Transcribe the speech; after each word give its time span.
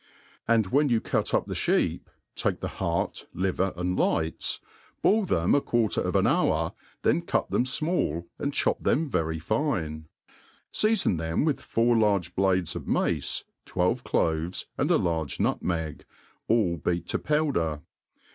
And 0.47 0.65
wheft 0.71 0.89
you 0.89 0.99
cut 0.99 1.31
up 1.31 1.45
the 1.45 1.53
(heep, 1.53 2.09
take 2.35 2.59
the 2.59 2.67
heart, 2.81 3.27
liver, 3.35 3.71
and 3.77 3.95
lights, 3.95 4.59
boil 5.03 5.25
them 5.25 5.53
a 5.53 5.61
quarter 5.61 6.01
of 6.01 6.15
an 6.15 6.25
hour, 6.25 6.73
then 7.03 7.21
cut 7.21 7.51
them 7.51 7.65
fmall, 7.65 8.25
and 8.39 8.51
chop 8.51 8.81
them 8.81 9.11
very 9.11 9.37
fine; 9.37 10.07
feafon 10.73 11.19
them 11.19 11.45
with 11.45 11.61
four 11.61 11.95
large 11.95 12.33
blades 12.35 12.75
of 12.75 12.87
mace, 12.87 13.43
twelve 13.63 14.03
cloves, 14.03 14.65
and 14.75 14.89
a 14.89 14.97
large 14.97 15.37
nutineg, 15.37 16.01
all 16.47 16.77
beat 16.77 17.07
to 17.09 17.19
powder. 17.19 17.81